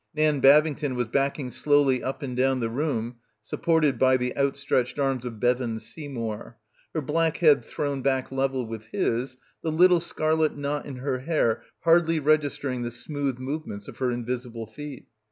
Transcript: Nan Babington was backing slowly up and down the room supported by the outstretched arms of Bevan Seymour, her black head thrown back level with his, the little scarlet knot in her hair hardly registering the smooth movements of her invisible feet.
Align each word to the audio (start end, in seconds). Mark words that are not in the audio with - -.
Nan 0.15 0.39
Babington 0.39 0.95
was 0.95 1.09
backing 1.09 1.51
slowly 1.51 2.03
up 2.03 2.23
and 2.23 2.35
down 2.35 2.59
the 2.59 2.71
room 2.71 3.17
supported 3.43 3.99
by 3.99 4.17
the 4.17 4.35
outstretched 4.35 4.97
arms 4.97 5.27
of 5.27 5.39
Bevan 5.39 5.79
Seymour, 5.79 6.57
her 6.95 7.01
black 7.01 7.37
head 7.37 7.63
thrown 7.63 8.01
back 8.01 8.31
level 8.31 8.65
with 8.65 8.85
his, 8.85 9.37
the 9.61 9.71
little 9.71 9.99
scarlet 9.99 10.57
knot 10.57 10.87
in 10.87 10.95
her 10.95 11.19
hair 11.19 11.61
hardly 11.81 12.17
registering 12.17 12.81
the 12.81 12.89
smooth 12.89 13.37
movements 13.37 13.87
of 13.87 13.97
her 13.97 14.09
invisible 14.09 14.65
feet. 14.65 15.05